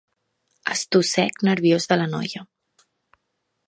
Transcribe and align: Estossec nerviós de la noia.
Estossec 0.75 1.39
nerviós 1.51 1.89
de 1.93 2.01
la 2.03 2.11
noia. 2.17 2.47